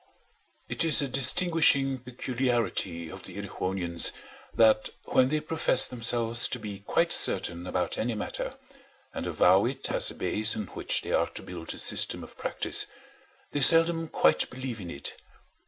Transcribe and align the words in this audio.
It 0.67 0.83
is 0.83 0.99
a 1.03 1.07
distinguishing 1.07 1.99
peculiarity 1.99 3.07
of 3.07 3.21
the 3.21 3.37
Erewhonians 3.39 4.09
that 4.51 4.89
when 5.03 5.29
they 5.29 5.39
profess 5.39 5.85
themselves 5.87 6.47
to 6.47 6.57
be 6.57 6.79
quite 6.79 7.11
certain 7.11 7.67
about 7.67 7.99
any 7.99 8.15
matter, 8.15 8.57
and 9.13 9.27
avow 9.27 9.65
it 9.65 9.91
as 9.91 10.09
a 10.09 10.15
base 10.15 10.55
on 10.55 10.65
which 10.69 11.03
they 11.03 11.11
are 11.11 11.27
to 11.29 11.43
build 11.43 11.75
a 11.75 11.77
system 11.77 12.23
of 12.23 12.35
practice, 12.35 12.87
they 13.51 13.61
seldom 13.61 14.07
quite 14.07 14.49
believe 14.49 14.81
in 14.81 14.89
it. 14.89 15.21